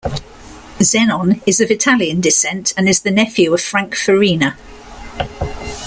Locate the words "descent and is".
2.21-3.03